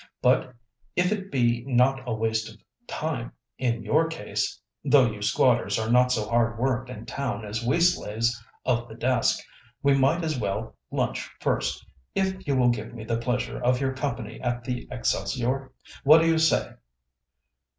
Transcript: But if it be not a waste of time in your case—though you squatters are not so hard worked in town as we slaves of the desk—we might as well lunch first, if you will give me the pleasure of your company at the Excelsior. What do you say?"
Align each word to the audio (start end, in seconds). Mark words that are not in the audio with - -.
But 0.19 0.55
if 0.95 1.11
it 1.11 1.31
be 1.31 1.63
not 1.67 2.01
a 2.07 2.13
waste 2.15 2.49
of 2.49 2.55
time 2.87 3.33
in 3.59 3.83
your 3.83 4.07
case—though 4.09 5.11
you 5.11 5.21
squatters 5.21 5.77
are 5.77 5.91
not 5.91 6.11
so 6.11 6.27
hard 6.27 6.57
worked 6.57 6.89
in 6.89 7.05
town 7.05 7.45
as 7.45 7.63
we 7.63 7.79
slaves 7.79 8.43
of 8.65 8.87
the 8.89 8.95
desk—we 8.95 9.93
might 9.95 10.23
as 10.23 10.39
well 10.39 10.75
lunch 10.89 11.29
first, 11.39 11.85
if 12.15 12.47
you 12.47 12.55
will 12.55 12.69
give 12.69 12.95
me 12.95 13.03
the 13.03 13.19
pleasure 13.19 13.61
of 13.61 13.79
your 13.79 13.93
company 13.93 14.41
at 14.41 14.63
the 14.63 14.87
Excelsior. 14.89 15.71
What 16.03 16.17
do 16.21 16.25
you 16.27 16.39
say?" 16.39 16.71